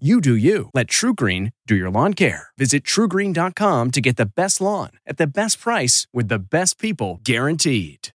[0.00, 0.70] You do you.
[0.74, 2.48] Let TruGreen do your lawn care.
[2.58, 7.20] Visit trugreen.com to get the best lawn at the best price with the best people
[7.22, 8.08] guaranteed.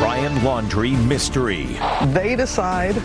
[0.00, 1.78] Brian Laundrie Mystery.
[2.06, 3.00] They decide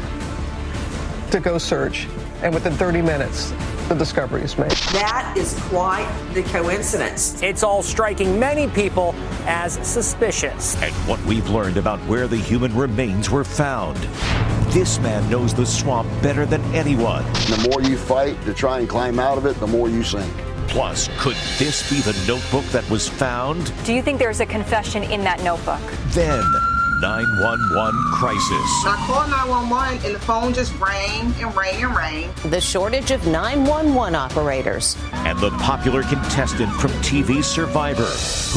[1.30, 2.08] to go search,
[2.42, 3.52] and within 30 minutes,
[3.88, 4.72] the discovery is made.
[4.72, 7.42] That is quite the coincidence.
[7.42, 9.14] It's all striking many people
[9.46, 10.82] as suspicious.
[10.82, 13.98] And what we've learned about where the human remains were found.
[14.74, 17.24] This man knows the swamp better than anyone.
[17.24, 20.34] The more you fight to try and climb out of it, the more you sink.
[20.68, 23.72] Plus, could this be the notebook that was found?
[23.86, 25.80] Do you think there's a confession in that notebook?
[26.08, 26.44] Then,
[27.02, 28.86] 911 crisis.
[28.86, 32.30] I called 911 and the phone just rang and rang and rang.
[32.50, 34.96] The shortage of 911 operators.
[35.12, 38.06] And the popular contestant from TV Survivor,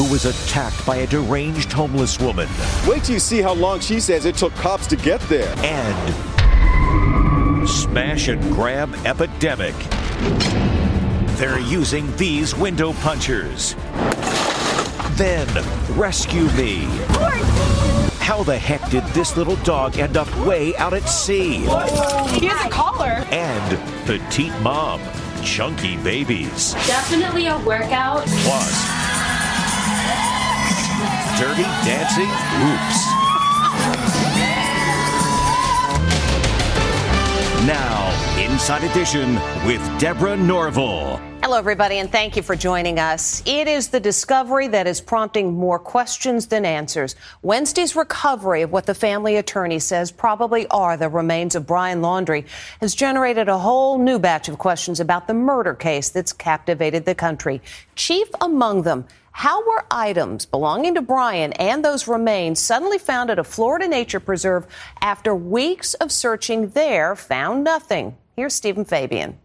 [0.01, 2.47] who was attacked by a deranged homeless woman.
[2.87, 5.53] Wait till you see how long she says it took cops to get there.
[5.57, 5.97] And
[7.67, 9.75] smash and grab epidemic.
[11.37, 13.75] They're using these window punchers.
[15.19, 15.47] Then,
[15.97, 16.87] rescue me.
[18.29, 21.61] How the heck did this little dog end up way out at sea?
[22.37, 23.25] He has a collar.
[23.31, 25.01] And petite mom,
[25.43, 26.73] chunky babies.
[26.85, 28.27] Definitely a workout.
[28.27, 28.85] Plus,
[31.39, 32.29] dirty dancing
[32.69, 32.99] oops.
[37.65, 41.28] Now, Inside Edition with Deborah Norville.
[41.49, 43.41] Hello, everybody, and thank you for joining us.
[43.43, 47.15] It is the discovery that is prompting more questions than answers.
[47.41, 52.45] Wednesday's recovery of what the family attorney says probably are the remains of Brian Laundrie
[52.81, 57.15] has generated a whole new batch of questions about the murder case that's captivated the
[57.15, 57.63] country.
[57.95, 63.39] Chief among them, how were items belonging to Brian and those remains suddenly found at
[63.39, 64.67] a Florida nature preserve
[65.01, 68.15] after weeks of searching there found nothing?
[68.35, 69.39] Here's Stephen Fabian.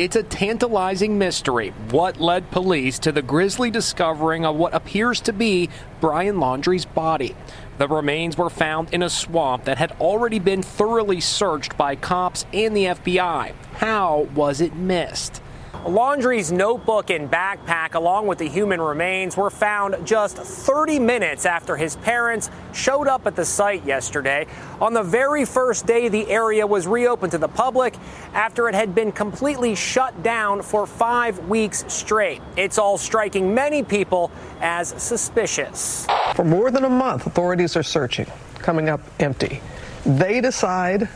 [0.00, 1.74] It's a tantalizing mystery.
[1.90, 5.68] What led police to the grisly discovering of what appears to be
[6.00, 7.36] Brian Laundrie's body?
[7.76, 12.46] The remains were found in a swamp that had already been thoroughly searched by cops
[12.50, 13.52] and the FBI.
[13.74, 15.42] How was it missed?
[15.86, 21.74] Laundrie's notebook and backpack, along with the human remains, were found just 30 minutes after
[21.74, 24.46] his parents showed up at the site yesterday.
[24.80, 27.96] On the very first day, the area was reopened to the public
[28.34, 32.42] after it had been completely shut down for five weeks straight.
[32.58, 34.30] It's all striking many people
[34.60, 36.06] as suspicious.
[36.34, 38.26] For more than a month, authorities are searching,
[38.56, 39.62] coming up empty.
[40.04, 41.08] They decide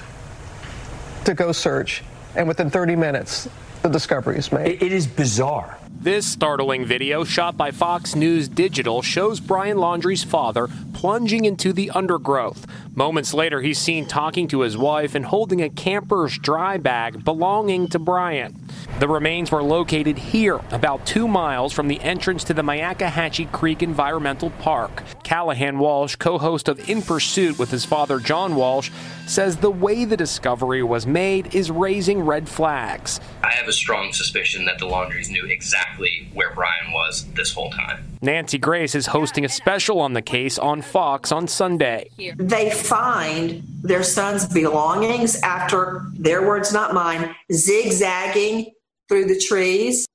[1.27, 2.03] to go search,
[2.35, 3.49] and within 30 minutes,
[3.85, 4.83] the discovery is made.
[4.83, 5.79] It is bizarre.
[5.91, 11.91] This startling video, shot by Fox News Digital, shows Brian Laundrie's father plunging into the
[11.91, 12.67] undergrowth.
[12.97, 17.89] Moments later, he's seen talking to his wife and holding a camper's dry bag belonging
[17.89, 18.64] to Brian.
[18.99, 23.83] The remains were located here, about two miles from the entrance to the Myakkahatchee Creek
[23.83, 25.03] Environmental Park.
[25.25, 28.91] Callahan Walsh, co host of In Pursuit with his father John Walsh,
[29.27, 33.21] says the way the discovery was made is raising red flags.
[33.43, 37.71] I have a strong suspicion that the Laundries knew exactly where Brian was this whole
[37.71, 38.05] time.
[38.23, 42.11] Nancy Grace is hosting a special on the case on Fox on Sunday.
[42.37, 48.73] They find their son's belongings after their words, not mine, zigzagging
[49.09, 50.07] through the trees.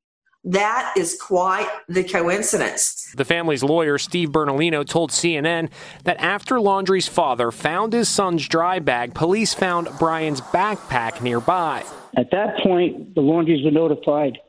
[0.43, 3.13] That is quite the coincidence.
[3.15, 5.69] The family's lawyer, Steve Bertolino, told CNN
[6.05, 11.83] that after Laundrie's father found his son's dry bag, police found Brian's backpack nearby.
[12.17, 14.39] At that point, the Laundries were notified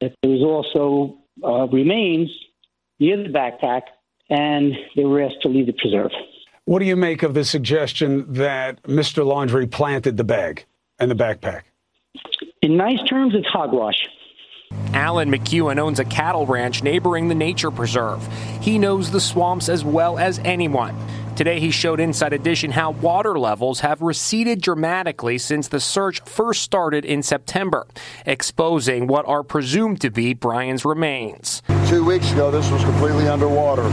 [0.00, 2.30] that there was also uh, remains
[2.98, 3.82] near the backpack,
[4.30, 6.12] and they were asked to leave the preserve.
[6.70, 9.24] What do you make of the suggestion that Mr.
[9.24, 10.66] Laundrie planted the bag
[11.00, 11.62] and the backpack?
[12.62, 13.96] In nice terms, it's hogwash.
[14.94, 18.24] Alan McEwen owns a cattle ranch neighboring the nature preserve.
[18.60, 20.96] He knows the swamps as well as anyone.
[21.34, 26.62] Today, he showed Inside Edition how water levels have receded dramatically since the search first
[26.62, 27.84] started in September,
[28.26, 31.62] exposing what are presumed to be Brian's remains.
[31.88, 33.90] Two weeks ago, this was completely underwater,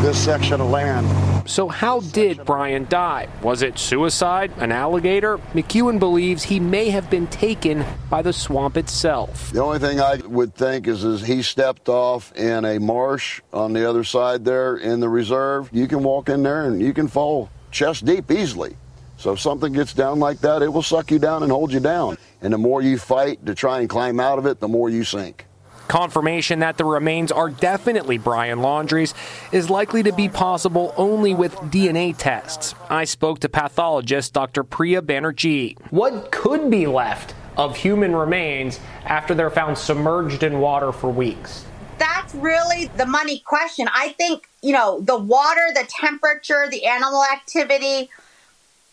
[0.00, 1.06] this section of land.
[1.48, 3.28] So, how did Brian die?
[3.42, 4.50] Was it suicide?
[4.56, 5.36] An alligator?
[5.52, 9.50] McEwen believes he may have been taken by the swamp itself.
[9.50, 13.74] The only thing I would think is, is he stepped off in a marsh on
[13.74, 15.68] the other side there in the reserve.
[15.72, 18.76] You can walk in there and you can fall chest deep easily.
[19.18, 21.80] So, if something gets down like that, it will suck you down and hold you
[21.80, 22.16] down.
[22.40, 25.04] And the more you fight to try and climb out of it, the more you
[25.04, 25.46] sink.
[25.90, 29.12] Confirmation that the remains are definitely Brian Laundrie's
[29.50, 32.76] is likely to be possible only with DNA tests.
[32.88, 34.62] I spoke to pathologist Dr.
[34.62, 35.76] Priya Banerjee.
[35.90, 41.64] What could be left of human remains after they're found submerged in water for weeks?
[41.98, 43.88] That's really the money question.
[43.92, 48.08] I think, you know, the water, the temperature, the animal activity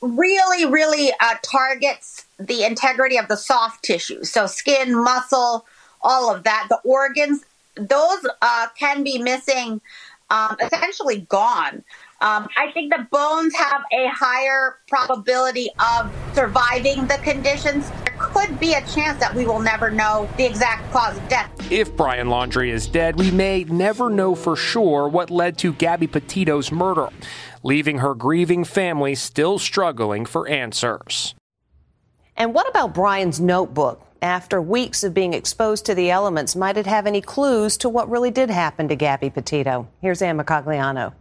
[0.02, 4.24] really, really uh, targets the integrity of the soft tissue.
[4.24, 5.68] So, skin, muscle,
[6.08, 6.68] all of that.
[6.70, 7.44] The organs,
[7.76, 9.82] those uh, can be missing,
[10.30, 11.84] um, essentially gone.
[12.20, 17.92] Um, I think the bones have a higher probability of surviving the conditions.
[18.06, 21.52] There could be a chance that we will never know the exact cause of death.
[21.72, 26.08] If Brian Laundrie is dead, we may never know for sure what led to Gabby
[26.08, 27.10] Petito's murder,
[27.62, 31.36] leaving her grieving family still struggling for answers.
[32.36, 34.07] And what about Brian's notebook?
[34.22, 38.10] After weeks of being exposed to the elements, might it have any clues to what
[38.10, 39.88] really did happen to Gabby Petito?
[40.02, 41.14] Here's Ann Mercogliano.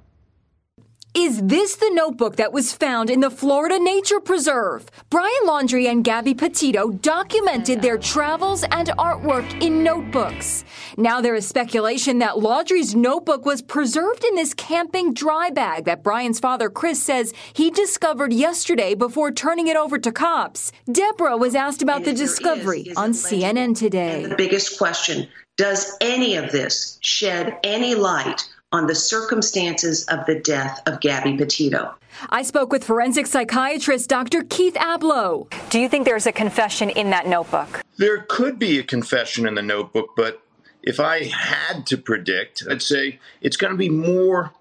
[1.18, 4.84] Is this the notebook that was found in the Florida Nature Preserve?
[5.08, 10.62] Brian Laundrie and Gabby Petito documented their travels and artwork in notebooks.
[10.98, 16.02] Now there is speculation that Laundrie's notebook was preserved in this camping dry bag that
[16.02, 20.70] Brian's father Chris says he discovered yesterday before turning it over to cops.
[20.92, 24.24] Deborah was asked about the discovery is, is on CNN today.
[24.24, 28.46] And the biggest question does any of this shed any light
[28.76, 31.94] on the circumstances of the death of Gabby Petito.
[32.28, 34.44] I spoke with forensic psychiatrist Dr.
[34.44, 35.50] Keith Ablow.
[35.70, 37.82] Do you think there's a confession in that notebook?
[37.96, 40.42] There could be a confession in the notebook, but
[40.82, 44.52] if I had to predict, I'd say it's going to be more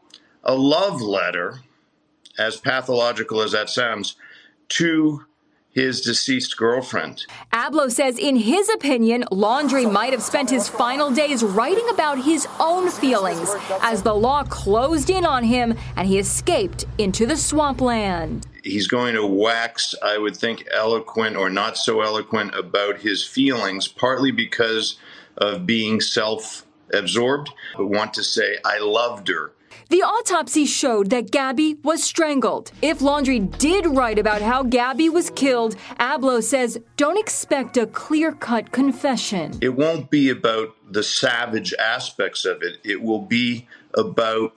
[0.46, 1.60] a love letter,
[2.38, 4.16] as pathological as that sounds,
[4.70, 5.26] to
[5.75, 7.25] his deceased girlfriend.
[7.51, 12.48] Ablow says, in his opinion, Laundrie might have spent his final days writing about his
[12.62, 18.48] own feelings as the law closed in on him and he escaped into the swampland.
[18.63, 23.88] He's going to wax, I would think, eloquent or not so eloquent about his feelings,
[23.88, 24.98] partly because
[25.38, 29.51] of being self absorbed, but want to say, I loved her.
[29.90, 32.72] The autopsy showed that Gabby was strangled.
[32.82, 38.32] If Laundrie did write about how Gabby was killed, Ablow says don't expect a clear
[38.32, 39.58] cut confession.
[39.62, 44.54] It won't be about the savage aspects of it, it will be about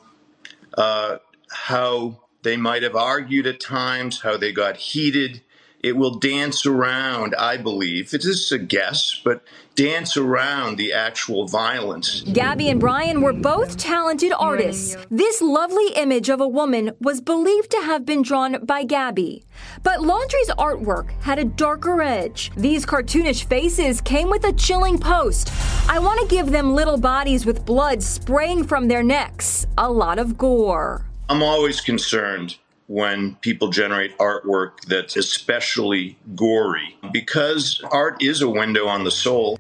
[0.77, 1.19] uh,
[1.51, 5.43] how they might have argued at times, how they got heated.
[5.81, 8.13] It will dance around, I believe.
[8.13, 9.43] It is a guess, but
[9.77, 12.23] dance around the actual violence.
[12.23, 14.97] Gabby and Brian were both talented artists.
[15.09, 19.45] This lovely image of a woman was believed to have been drawn by Gabby.
[19.85, 22.51] But Laundrie's artwork had a darker edge.
[22.57, 25.53] These cartoonish faces came with a chilling post.
[25.89, 29.69] I want to give them little bodies with blood spraying from their necks.
[29.79, 31.07] A lot of gore.
[31.29, 32.59] I'm always concerned
[32.89, 39.59] when people generate artwork that's especially gory because art is a window on the soul.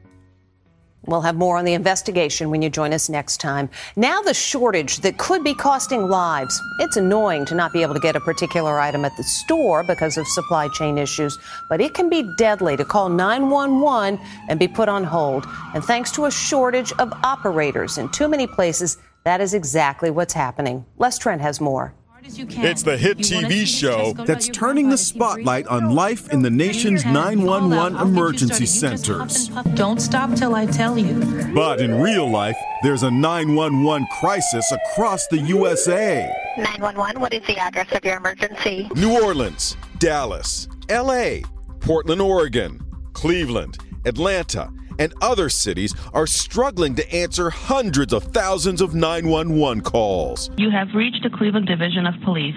[1.06, 3.70] We'll have more on the investigation when you join us next time.
[3.97, 6.61] Now, the shortage that could be costing lives.
[6.80, 10.18] It's annoying to not be able to get a particular item at the store because
[10.18, 11.38] of supply chain issues,
[11.70, 14.20] but it can be deadly to call 911
[14.50, 15.47] and be put on hold.
[15.75, 20.35] And thanks to a shortage of operators in too many places, that is exactly what's
[20.35, 20.85] happening.
[20.99, 21.94] Les Trent has more.
[22.30, 27.97] It's the hit TV show that's turning the spotlight on life in the nation's 911
[27.97, 29.49] emergency centers.
[29.75, 31.14] Don't stop till I tell you.
[31.54, 36.30] But in real life, there's a 911 crisis across the USA.
[36.58, 38.90] 911, what is the address of your emergency?
[38.94, 41.38] New Orleans, Dallas, LA,
[41.80, 42.78] Portland, Oregon,
[43.14, 50.50] Cleveland, Atlanta, and other cities are struggling to answer hundreds of thousands of 911 calls.
[50.56, 52.56] You have reached the Cleveland Division of Police.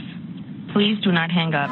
[0.74, 1.70] Please do not hang up.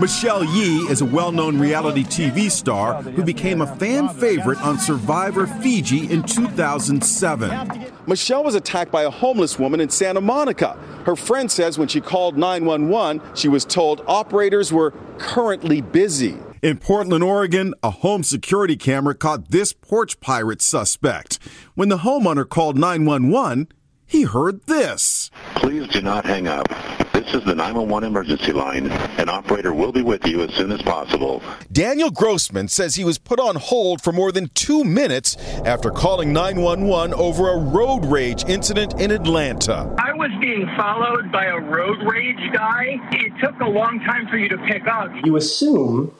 [0.00, 4.76] Michelle Yi is a well known reality TV star who became a fan favorite on
[4.76, 7.92] Survivor Fiji in 2007.
[8.08, 10.76] Michelle was attacked by a homeless woman in Santa Monica.
[11.06, 16.36] Her friend says when she called 911, she was told operators were currently busy.
[16.64, 21.38] In Portland, Oregon, a home security camera caught this porch pirate suspect.
[21.74, 23.68] When the homeowner called 911,
[24.06, 25.30] he heard this.
[25.56, 26.66] Please do not hang up.
[27.12, 28.90] This is the 911 emergency line.
[29.18, 31.42] An operator will be with you as soon as possible.
[31.70, 36.32] Daniel Grossman says he was put on hold for more than two minutes after calling
[36.32, 39.94] 911 over a road rage incident in Atlanta.
[39.98, 42.98] I was being followed by a road rage guy.
[43.12, 45.10] It took a long time for you to pick up.
[45.24, 46.14] You assume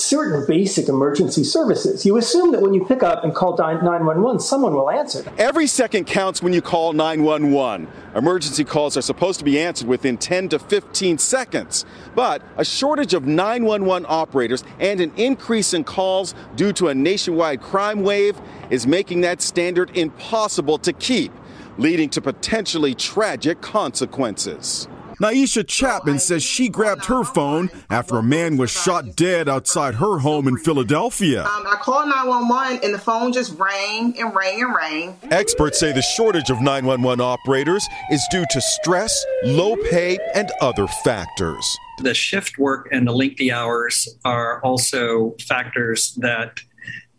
[0.00, 2.04] certain basic emergency services.
[2.06, 5.24] You assume that when you pick up and call 911, someone will answer.
[5.38, 7.88] Every second counts when you call 911.
[8.14, 11.84] Emergency calls are supposed to be answered within 10 to 15 seconds.
[12.14, 17.60] But a shortage of 911 operators and an increase in calls due to a nationwide
[17.60, 18.40] crime wave
[18.70, 21.32] is making that standard impossible to keep,
[21.78, 24.88] leading to potentially tragic consequences.
[25.20, 30.18] Naisha Chapman says she grabbed her phone after a man was shot dead outside her
[30.18, 31.42] home in Philadelphia.
[31.44, 35.18] Um, I called 911 and the phone just rang and rang and rang.
[35.30, 40.86] Experts say the shortage of 911 operators is due to stress, low pay, and other
[40.86, 41.66] factors.
[41.98, 46.60] The shift work and the lengthy hours are also factors that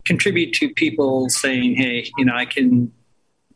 [0.06, 2.92] contribute to people saying, hey, you know, I can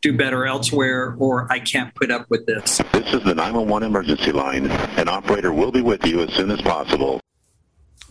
[0.06, 2.80] do better elsewhere or I can't put up with this.
[2.92, 4.66] This is the 911 emergency line.
[4.96, 7.20] An operator will be with you as soon as possible.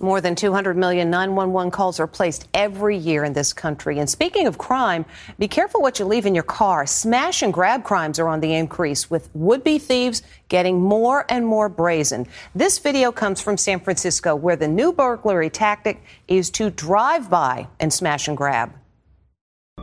[0.01, 3.99] More than 200 million 911 calls are placed every year in this country.
[3.99, 5.05] And speaking of crime,
[5.39, 6.85] be careful what you leave in your car.
[6.85, 11.47] Smash and grab crimes are on the increase, with would be thieves getting more and
[11.47, 12.27] more brazen.
[12.53, 17.67] This video comes from San Francisco, where the new burglary tactic is to drive by
[17.79, 18.73] and smash and grab.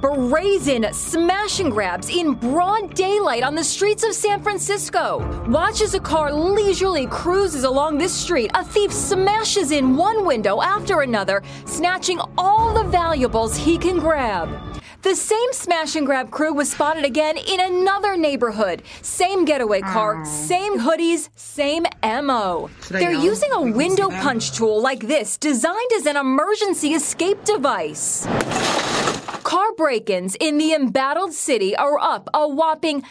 [0.03, 5.19] Brazen smash and grabs in broad daylight on the streets of San Francisco.
[5.49, 8.51] Watch as a car leisurely cruises along this street.
[8.55, 14.49] A thief smashes in one window after another, snatching all the valuables he can grab.
[15.03, 18.83] The same smash and grab crew was spotted again in another neighborhood.
[19.03, 22.71] Same getaway car, same hoodies, same MO.
[22.89, 28.27] They're using a window punch tool like this, designed as an emergency escape device.
[29.77, 33.05] Break ins in the embattled city are up a whopping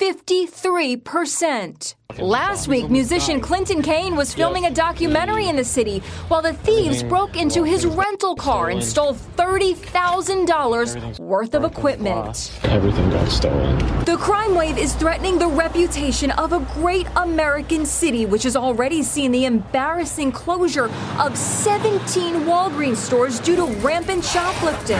[0.00, 1.94] 753%.
[2.18, 7.02] Last week, musician Clinton Kane was filming a documentary in the city while the thieves
[7.02, 12.58] broke into his rental car and stole $30,000 worth of equipment.
[12.64, 13.76] Everything got stolen.
[14.06, 19.02] The crime wave is threatening the reputation of a great American city, which has already
[19.02, 24.98] seen the embarrassing closure of 17 Walgreens stores due to rampant shoplifting.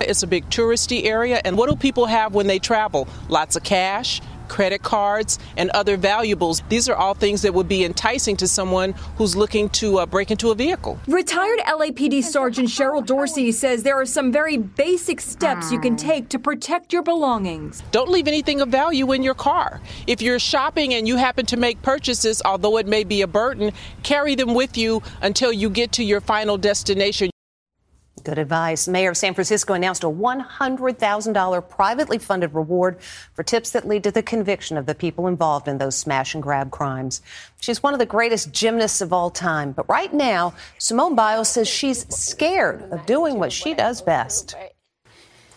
[0.00, 3.06] It's a big touristy area, and what do people have when they travel?
[3.28, 6.62] Lots of cash credit cards, and other valuables.
[6.68, 10.30] These are all things that would be enticing to someone who's looking to uh, break
[10.30, 11.00] into a vehicle.
[11.06, 16.28] Retired LAPD Sergeant Cheryl Dorsey says there are some very basic steps you can take
[16.30, 17.82] to protect your belongings.
[17.90, 19.80] Don't leave anything of value in your car.
[20.06, 23.72] If you're shopping and you happen to make purchases, although it may be a burden,
[24.02, 27.31] carry them with you until you get to your final destination.
[28.24, 28.86] Good advice.
[28.86, 33.00] Mayor of San Francisco announced a $100,000 privately funded reward
[33.34, 36.42] for tips that lead to the conviction of the people involved in those smash and
[36.42, 37.20] grab crimes.
[37.60, 41.66] She's one of the greatest gymnasts of all time, but right now, Simone Biles says
[41.66, 44.54] she's scared of doing what she does best.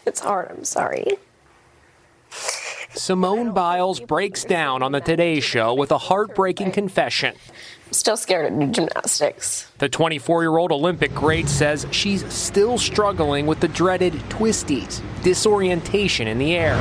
[0.06, 0.50] It's hard.
[0.50, 1.06] I'm sorry.
[2.96, 7.36] Simone Biles breaks down on the Today Show with a heartbreaking confession.
[7.92, 9.72] Still scared do gymnastics.
[9.78, 16.28] The 24 year old Olympic great says she's still struggling with the dreaded twisties, disorientation
[16.28, 16.76] in the air.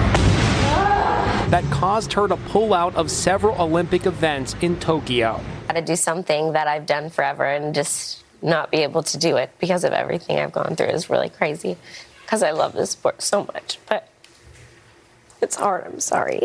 [1.51, 5.41] That caused her to pull out of several Olympic events in Tokyo.
[5.69, 9.37] Got to do something that I've done forever and just not be able to do
[9.37, 11.77] it because of everything I've gone through is really crazy
[12.23, 13.79] because I love this sport so much.
[13.89, 14.09] But
[15.41, 15.85] it's hard.
[15.85, 16.41] I'm sorry.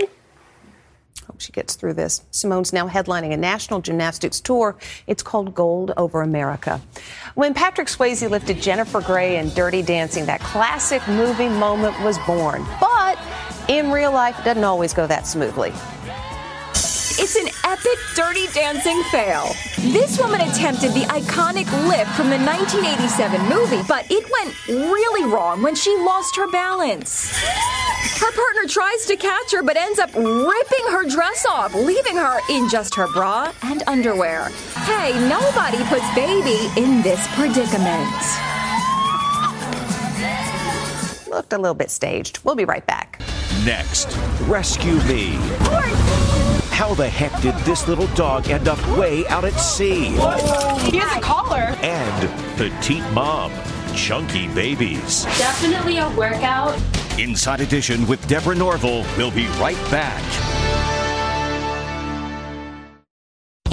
[1.30, 2.24] Hope she gets through this.
[2.32, 4.76] Simone's now headlining a national gymnastics tour.
[5.06, 6.82] It's called Gold Over America.
[7.36, 12.66] When Patrick Swayze lifted Jennifer Grey in Dirty Dancing, that classic movie moment was born.
[12.80, 13.20] But
[13.68, 15.72] in real life, it doesn't always go that smoothly.
[17.22, 19.52] It's an epic dirty dancing fail.
[19.92, 24.56] This woman attempted the iconic lift from the 1987 movie, but it went
[24.90, 27.38] really wrong when she lost her balance.
[28.20, 32.40] Her partner tries to catch her but ends up ripping her dress off, leaving her
[32.50, 34.48] in just her bra and underwear.
[34.86, 38.08] Hey, nobody puts baby in this predicament.
[41.30, 42.40] Looked a little bit staged.
[42.46, 43.22] We'll be right back.
[43.66, 44.16] Next,
[44.48, 45.38] Rescue Me.
[46.80, 50.06] How the heck did this little dog end up way out at sea?
[50.90, 51.76] He has a collar.
[51.82, 53.52] And Petite Mom,
[53.94, 55.26] Chunky Babies.
[55.38, 56.82] Definitely a workout.
[57.20, 59.06] Inside Edition with Deborah Norville.
[59.18, 60.24] We'll be right back.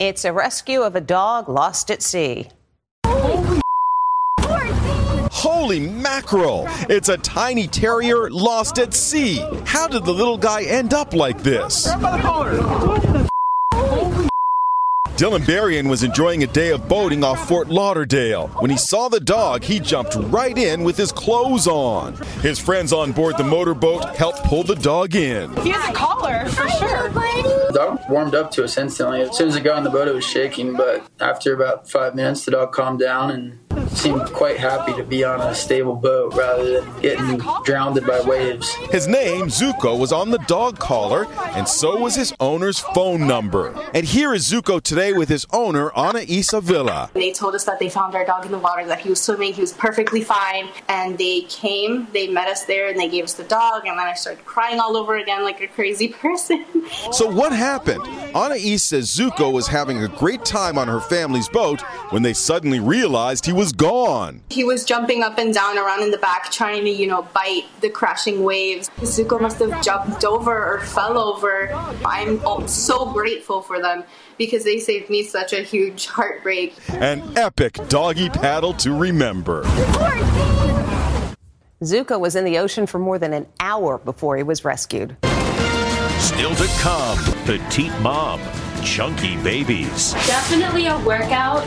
[0.00, 2.48] It's a rescue of a dog lost at sea.
[5.30, 6.64] Holy mackerel!
[6.88, 9.44] It's a tiny terrier lost at sea.
[9.66, 11.86] How did the little guy end up like this?
[15.20, 18.48] Dylan Berrien was enjoying a day of boating off Fort Lauderdale.
[18.60, 22.16] When he saw the dog, he jumped right in with his clothes on.
[22.40, 25.54] His friends on board the motorboat helped pull the dog in.
[25.58, 27.10] He has a collar, for sure.
[27.10, 29.20] The dog warmed up to us instantly.
[29.20, 32.14] As soon as it got on the boat, it was shaking, but after about five
[32.14, 33.58] minutes, the dog calmed down and
[33.92, 38.72] seemed quite happy to be on a stable boat rather than getting drowned by waves.
[38.90, 41.26] His name, Zuko, was on the dog collar,
[41.56, 43.74] and so was his owner's phone number.
[43.94, 47.10] And here is Zuko today with his owner, Ana Isa Villa.
[47.14, 49.52] They told us that they found our dog in the water, that he was swimming,
[49.52, 53.34] he was perfectly fine, and they came, they met us there, and they gave us
[53.34, 56.64] the dog, and then I started crying all over again like a crazy person.
[57.12, 58.02] So what happened?
[58.34, 62.80] Anais says Zuko was having a great time on her family's boat when they suddenly
[62.80, 63.89] realized he was gone.
[64.50, 67.64] He was jumping up and down around in the back trying to, you know, bite
[67.80, 68.88] the crashing waves.
[69.00, 71.72] Zuko must have jumped over or fell over.
[72.04, 74.04] I'm so grateful for them
[74.38, 76.76] because they saved me such a huge heartbreak.
[76.88, 79.64] An epic doggy paddle to remember.
[81.82, 85.16] Zuko was in the ocean for more than an hour before he was rescued.
[86.18, 88.40] Still to come, Petite Mom,
[88.84, 90.12] Chunky Babies.
[90.26, 91.66] Definitely a workout.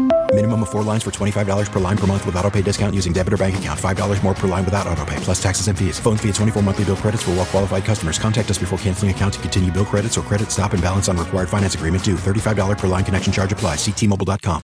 [0.33, 3.11] Minimum of four lines for $25 per line per month with auto pay discount using
[3.11, 3.77] debit or bank account.
[3.77, 5.99] $5 more per line without auto pay, plus taxes and fees.
[5.99, 8.17] Phone fee at 24 monthly bill credits for all well qualified customers.
[8.17, 11.17] Contact us before canceling account to continue bill credits or credit stop and balance on
[11.17, 12.15] required finance agreement due.
[12.15, 13.75] $35 per line connection charge apply.
[13.75, 14.61] Ctmobile.com.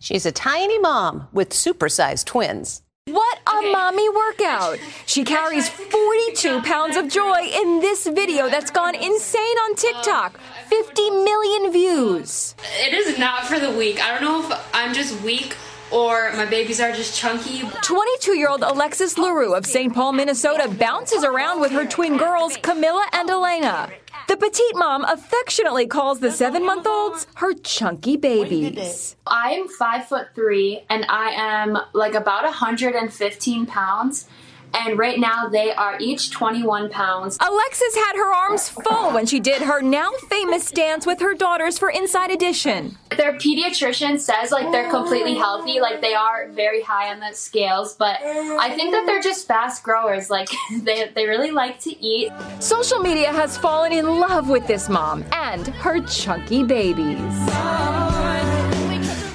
[0.00, 2.82] She's a tiny mom with supersized twins.
[3.06, 4.78] What a mommy workout!
[5.04, 10.40] She carries 42 pounds of joy in this video that's gone insane on TikTok.
[10.82, 12.56] 50 million views.
[12.80, 14.02] It is not for the weak.
[14.02, 15.54] I don't know if I'm just weak
[15.92, 17.60] or my babies are just chunky.
[17.82, 19.94] 22 year old Alexis LaRue of St.
[19.94, 23.88] Paul, Minnesota bounces around with her twin girls, Camilla and Elena.
[24.26, 29.14] The petite mom affectionately calls the seven month olds her chunky babies.
[29.28, 34.26] I'm five foot three and I am like about 115 pounds.
[34.74, 37.38] And right now they are each 21 pounds.
[37.40, 41.78] Alexis had her arms full when she did her now famous dance with her daughters
[41.78, 42.98] for Inside Edition.
[43.16, 47.94] Their pediatrician says like they're completely healthy, like they are very high on the scales,
[47.94, 50.30] but I think that they're just fast growers.
[50.30, 50.48] Like
[50.82, 52.32] they, they really like to eat.
[52.58, 57.18] Social media has fallen in love with this mom and her chunky babies.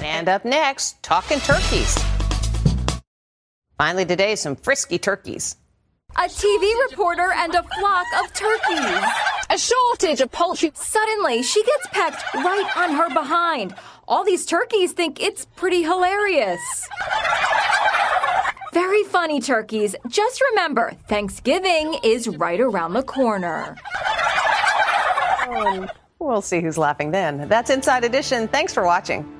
[0.02, 1.96] And up next, talking turkeys.
[3.80, 5.56] Finally, today, some frisky turkeys.
[6.14, 9.02] A TV reporter and a flock of turkeys.
[9.48, 10.70] A shortage of poultry.
[10.74, 13.74] Suddenly, she gets pecked right on her behind.
[14.06, 16.60] All these turkeys think it's pretty hilarious.
[18.74, 19.96] Very funny, turkeys.
[20.08, 23.78] Just remember, Thanksgiving is right around the corner.
[26.18, 27.48] We'll see who's laughing then.
[27.48, 28.46] That's Inside Edition.
[28.46, 29.39] Thanks for watching.